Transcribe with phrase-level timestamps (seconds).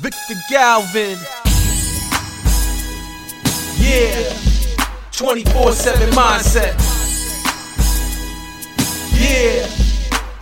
[0.00, 1.18] Victor Galvan.
[3.80, 4.32] Yeah.
[5.10, 6.74] 24 7 mindset.
[9.18, 9.66] Yeah.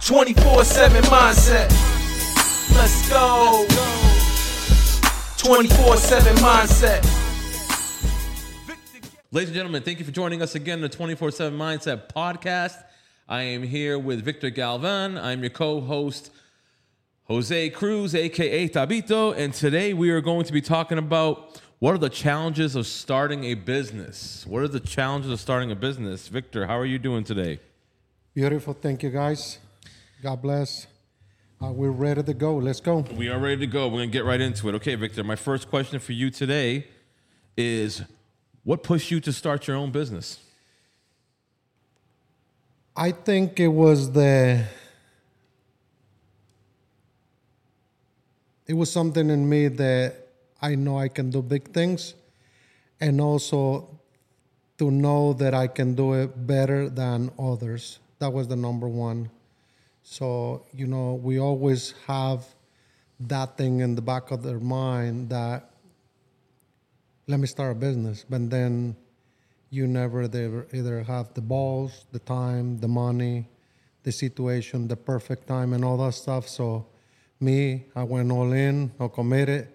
[0.03, 1.71] 24 7 mindset.
[2.75, 3.65] Let's go.
[5.39, 7.03] 24 7 mindset.
[9.33, 12.77] Ladies and gentlemen, thank you for joining us again in the 24 7 Mindset podcast.
[13.27, 15.17] I am here with Victor Galvan.
[15.17, 16.31] I'm your co host,
[17.29, 21.99] Jose Cruz, aka Tabito, and today we are going to be talking about what are
[21.99, 24.47] the challenges of starting a business?
[24.47, 26.29] What are the challenges of starting a business?
[26.29, 27.59] Victor, how are you doing today?
[28.33, 28.75] Beautiful.
[28.75, 29.59] Thank you, guys.
[30.23, 30.87] God bless.
[31.61, 32.59] Uh, we're ready to go.
[32.59, 32.99] Let's go.
[32.99, 33.89] We are ready to go.
[33.89, 34.77] We're going to get right into it.
[34.77, 36.87] Okay, Victor, my first question for you today
[37.57, 38.03] is
[38.63, 40.39] what pushed you to start your own business?
[42.95, 44.65] I think it was the.
[48.67, 50.27] It was something in me that
[50.61, 52.15] I know I can do big things,
[53.01, 53.89] and also
[54.79, 58.01] to know that I can do it better than others.
[58.19, 59.31] That was the number one.
[60.03, 62.45] So, you know, we always have
[63.21, 65.71] that thing in the back of their mind that
[67.27, 68.97] let me start a business, but then
[69.71, 70.23] you never
[70.73, 73.49] either, have the balls, the time, the money,
[74.05, 76.49] the situation, the perfect time, and all that stuff.
[76.49, 76.87] So,
[77.41, 79.69] me, I went all in, I committed,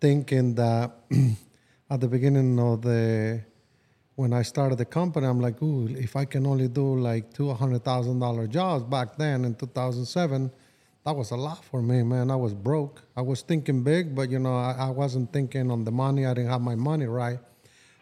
[0.00, 0.92] thinking that
[1.90, 3.42] at the beginning of the
[4.16, 7.52] when I started the company, I'm like, ooh, if I can only do like two
[7.52, 10.50] hundred thousand dollar jobs back then in 2007,
[11.04, 12.30] that was a lot for me, man.
[12.30, 13.02] I was broke.
[13.16, 16.26] I was thinking big, but you know, I, I wasn't thinking on the money.
[16.26, 17.38] I didn't have my money right.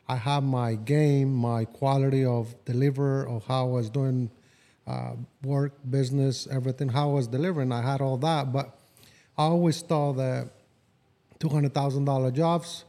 [0.09, 4.31] I had my game, my quality of deliver, of how I was doing
[4.87, 5.13] uh,
[5.43, 7.73] work, business, everything, how I was delivering.
[7.73, 8.79] I had all that, but
[9.39, 10.49] I always thought that
[11.39, 12.85] two hundred thousand dollar jobs,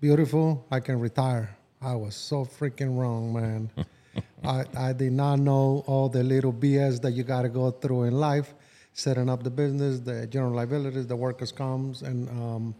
[0.00, 0.66] beautiful.
[0.70, 1.56] I can retire.
[1.80, 3.70] I was so freaking wrong, man.
[4.44, 8.04] I, I did not know all the little BS that you got to go through
[8.04, 8.54] in life,
[8.92, 12.74] setting up the business, the general liabilities, the workers' comps, and um,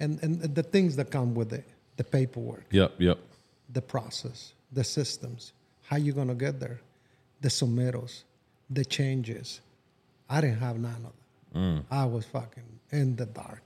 [0.00, 1.64] and and the things that come with it,
[1.96, 3.18] the paperwork, Yep, yep.
[3.72, 5.52] the process, the systems,
[5.86, 6.80] how you gonna get there,
[7.40, 8.24] the submittals,
[8.68, 9.60] the changes.
[10.28, 11.23] I didn't have none of that.
[11.90, 13.62] I was fucking in the dark,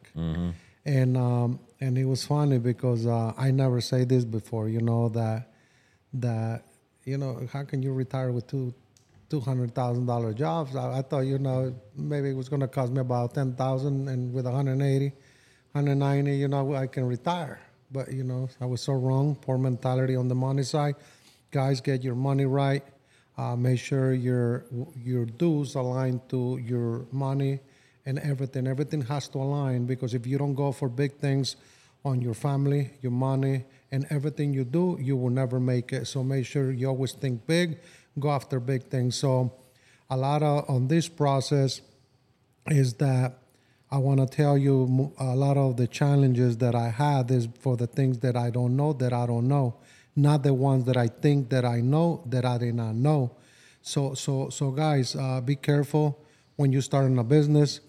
[0.84, 4.68] and um, and it was funny because uh, I never say this before.
[4.68, 5.52] You know that
[6.14, 6.64] that
[7.04, 8.74] you know how can you retire with two
[9.30, 10.76] two hundred thousand dollar jobs?
[10.76, 14.32] I, I thought you know maybe it was gonna cost me about ten thousand, and
[14.32, 15.06] with 180,
[15.72, 17.60] 190, you know I can retire.
[17.90, 19.34] But you know I was so wrong.
[19.34, 20.96] Poor mentality on the money side.
[21.50, 22.84] Guys, get your money right.
[23.38, 24.66] Uh, make sure your
[24.96, 27.60] your dues align to your money
[28.08, 28.66] and everything.
[28.66, 31.56] Everything has to align because if you don't go for big things
[32.06, 36.06] on your family, your money, and everything you do, you will never make it.
[36.06, 37.78] So make sure you always think big,
[38.18, 39.16] go after big things.
[39.16, 39.52] So
[40.08, 41.82] a lot of on this process
[42.70, 43.34] is that
[43.90, 47.76] I want to tell you a lot of the challenges that I had is for
[47.76, 49.76] the things that I don't know that I don't know,
[50.16, 53.36] not the ones that I think that I know that I did not know.
[53.82, 56.24] So so so guys, uh, be careful
[56.56, 57.80] when you start in a business.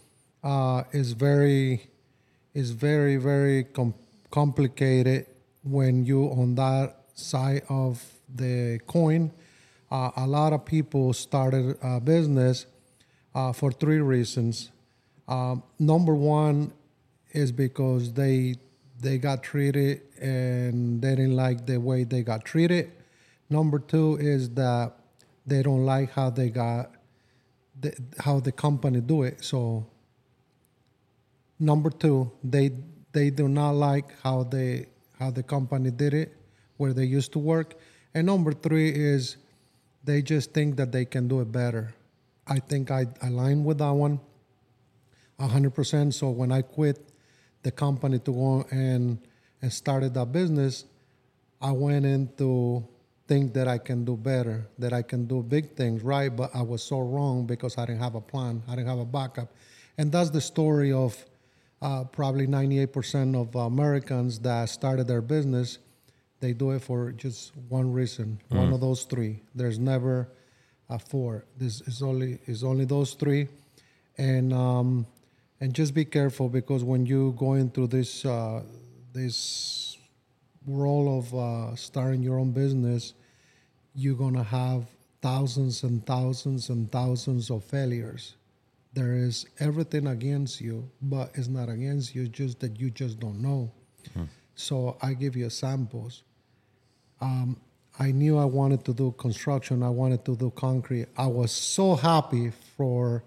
[0.44, 1.90] Uh, it's very
[2.54, 3.94] it's very very com-
[4.32, 5.26] complicated
[5.64, 8.02] when you on that side of
[8.34, 9.32] the coin.
[9.92, 12.66] Uh, a lot of people started a business
[13.36, 14.72] uh, for three reasons.
[15.28, 16.74] Um, number one
[17.34, 18.56] is because they
[19.00, 22.92] they got treated and they didn't like the way they got treated.
[23.50, 24.94] Number two is that
[25.46, 26.92] they don't like how they got
[27.80, 29.44] the, how the company do it.
[29.44, 29.88] So
[31.59, 32.72] number two, they
[33.12, 34.88] they do not like how they
[35.20, 36.36] how the company did it
[36.78, 37.75] where they used to work.
[38.14, 39.38] And number three is
[40.03, 41.94] they just think that they can do it better.
[42.47, 44.20] I think I align with that one
[45.38, 46.16] one hundred percent.
[46.16, 46.97] So when I quit
[47.64, 49.20] the company to go and
[49.61, 50.85] and started that business,
[51.61, 52.88] I went into
[53.28, 56.35] think that I can do better, that I can do big things, right?
[56.35, 59.06] But I was so wrong because I didn't have a plan, I didn't have a
[59.06, 59.53] backup,
[59.97, 61.14] and that's the story of
[61.81, 65.79] uh, probably ninety-eight percent of Americans that started their business.
[66.40, 69.41] They do it for just one reason, one of those three.
[69.53, 70.29] There's never
[70.90, 71.46] a four.
[71.58, 73.47] This is only is only those three,
[74.17, 75.05] and um,
[75.59, 78.64] and just be careful because when you go into this uh,
[79.11, 79.97] this
[80.66, 83.14] role of uh, starting your own business,
[83.93, 84.85] you're gonna have
[85.22, 88.35] thousands and thousands and thousands of failures.
[88.94, 92.24] There is everything against you, but it's not against you.
[92.24, 93.72] It's just that you just don't know.
[94.56, 96.24] So I give you samples.
[97.22, 97.58] Um,
[97.97, 99.84] I knew I wanted to do construction.
[99.84, 101.08] I wanted to do concrete.
[101.18, 103.24] I was so happy for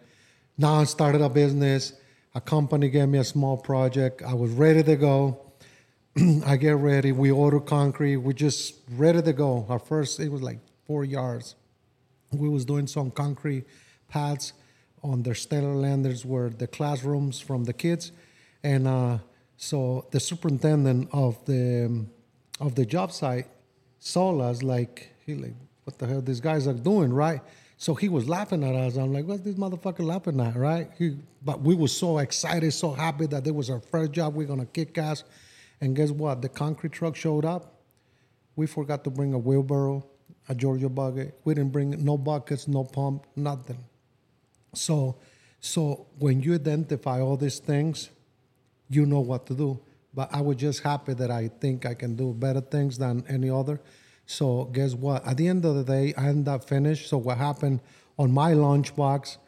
[0.59, 0.75] now.
[0.75, 1.95] I started a business.
[2.35, 4.23] A company gave me a small project.
[4.23, 5.41] I was ready to go.
[6.47, 7.13] I get ready.
[7.13, 8.17] We order concrete.
[8.17, 9.67] We just ready to go.
[9.69, 11.55] Our first, it was like four yards.
[12.33, 13.67] We was doing some concrete
[14.09, 14.55] pads
[15.03, 18.13] on the stellar landers were the classrooms from the kids,
[18.63, 19.19] and uh,
[19.57, 22.07] so the superintendent of the
[22.61, 23.47] of the job site
[23.99, 25.55] saw us like he like
[25.85, 27.41] what the hell these guys are doing right.
[27.77, 28.95] So he was laughing at us.
[28.95, 30.89] I'm like, what's this motherfucker laughing at, right?
[30.97, 34.35] He, but we were so excited, so happy that it was our first job.
[34.35, 35.25] We're gonna kick ass.
[35.81, 36.43] And guess what?
[36.43, 37.81] The concrete truck showed up.
[38.55, 40.07] We forgot to bring a wheelbarrow,
[40.49, 41.33] a Georgia buggy.
[41.45, 43.79] We didn't bring no buckets, no pump, nothing.
[44.75, 45.17] So,
[45.61, 48.11] so when you identify all these things,
[48.89, 49.81] you know what to do.
[50.15, 53.49] But I was just happy that I think I can do better things than any
[53.49, 53.81] other.
[54.27, 55.27] So guess what?
[55.27, 57.09] At the end of the day, I ended up finished.
[57.09, 57.81] So what happened
[58.19, 59.39] on my lunchbox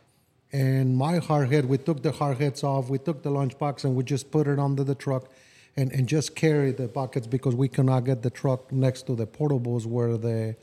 [0.52, 3.94] and my hard head, we took the hard heads off, we took the lunchbox and
[3.94, 5.30] we just put it under the truck
[5.76, 9.26] and, and just carry the buckets because we cannot get the truck next to the
[9.26, 10.56] portables where the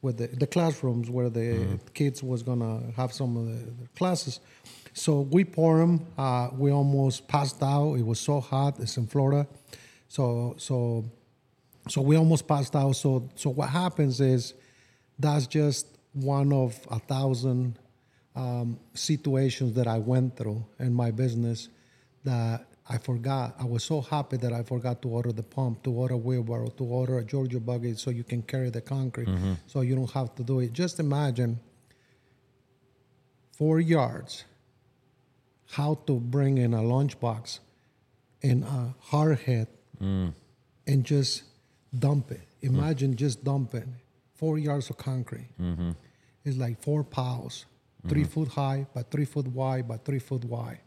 [0.00, 4.40] where the, the classrooms where the kids was gonna have some of the, the classes.
[4.92, 6.06] So we pour them.
[6.16, 7.94] Uh, we almost passed out.
[7.94, 8.78] It was so hot.
[8.80, 9.46] It's in Florida,
[10.08, 11.04] so so
[11.88, 12.92] so we almost passed out.
[12.92, 14.54] So so what happens is
[15.18, 17.78] that's just one of a thousand
[18.34, 21.68] um, situations that I went through in my business
[22.24, 23.56] that I forgot.
[23.58, 26.68] I was so happy that I forgot to order the pump, to order a wheelbarrow,
[26.68, 29.54] to order a Georgia buggy so you can carry the concrete, mm-hmm.
[29.66, 30.72] so you don't have to do it.
[30.72, 31.58] Just imagine
[33.56, 34.44] four yards,
[35.70, 37.58] how to bring in a lunchbox
[38.42, 39.66] and a hard head
[40.00, 40.32] mm.
[40.86, 41.42] and just
[41.98, 42.46] dump it.
[42.62, 42.68] Mm.
[42.68, 43.96] Imagine just dumping
[44.34, 45.48] four yards of concrete.
[45.60, 45.90] Mm-hmm.
[46.44, 47.66] It's like four piles,
[48.06, 48.30] three mm-hmm.
[48.30, 50.78] foot high, but three foot wide, but three foot wide.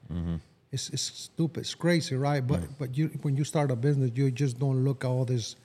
[0.72, 1.62] It's, it's stupid.
[1.62, 2.46] It's crazy, right?
[2.46, 5.56] But but you when you start a business, you just don't look at all these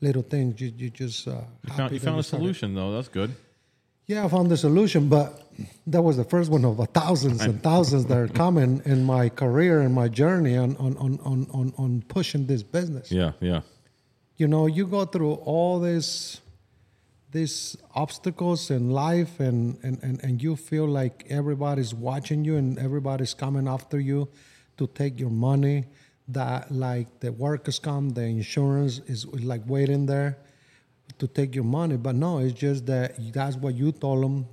[0.00, 0.60] little things.
[0.60, 2.92] You you just uh, You found, happy you that found a solution though.
[2.92, 3.34] That's good.
[4.06, 5.46] Yeah, I found the solution, but
[5.86, 9.28] that was the first one of a thousands and thousands that are coming in my
[9.28, 13.12] career and my journey on on, on, on, on on pushing this business.
[13.12, 13.60] Yeah, yeah.
[14.36, 16.40] You know, you go through all this
[17.32, 22.78] these obstacles in life and, and, and, and you feel like everybody's watching you and
[22.78, 24.28] everybody's coming after you
[24.76, 25.84] to take your money
[26.26, 30.38] that like the workers comp the insurance is like waiting there
[31.18, 31.96] to take your money.
[31.96, 34.46] But no it's just that that's what you told them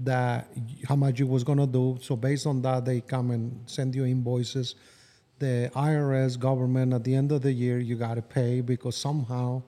[0.00, 0.48] that
[0.88, 1.98] how much you was gonna do.
[2.00, 4.74] So based on that they come and send you invoices.
[5.38, 9.62] The irs government at the end of the year you got to pay because somehow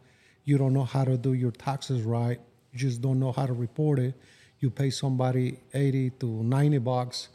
[0.44, 2.40] you don't know how to do your taxes right
[2.74, 4.14] you just don't know how to report it.
[4.58, 7.28] You pay somebody 80 to 90 bucks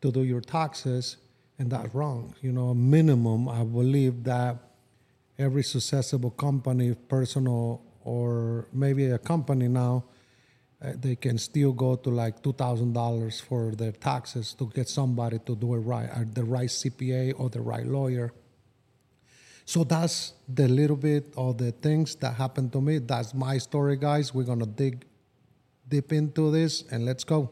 [0.00, 1.16] to do your taxes
[1.58, 2.34] and that's wrong.
[2.40, 4.56] You know minimum i believe that
[5.38, 10.04] every successful company personal or maybe a company now
[10.82, 15.56] uh, they can still go to like $2000 for their taxes to get somebody to
[15.56, 18.32] do it right or the right cpa or the right lawyer
[19.64, 22.98] so that's the little bit of the things that happened to me.
[22.98, 24.34] That's my story guys.
[24.34, 25.06] We're gonna dig
[25.88, 27.50] deep into this and let's go